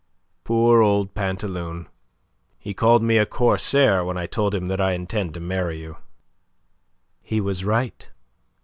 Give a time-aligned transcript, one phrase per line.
[0.43, 1.87] Poor old Pantaloon!
[2.57, 5.97] He called me a corsair when I told him that I intend to marry you."
[7.21, 8.09] "He was right.